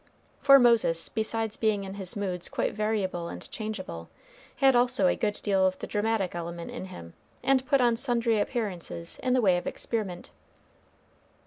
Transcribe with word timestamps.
For 0.41 0.57
Moses, 0.57 1.09
besides 1.09 1.57
being 1.57 1.83
in 1.83 1.93
his 1.93 2.15
moods 2.15 2.49
quite 2.49 2.73
variable 2.73 3.27
and 3.27 3.47
changeable, 3.51 4.09
had 4.55 4.75
also 4.75 5.05
a 5.05 5.15
good 5.15 5.39
deal 5.43 5.67
of 5.67 5.77
the 5.77 5.85
dramatic 5.85 6.33
element 6.33 6.71
in 6.71 6.85
him, 6.85 7.13
and 7.43 7.63
put 7.67 7.81
on 7.81 7.95
sundry 7.95 8.39
appearances 8.39 9.19
in 9.21 9.33
the 9.33 9.41
way 9.41 9.57
of 9.57 9.67
experiment. 9.67 10.31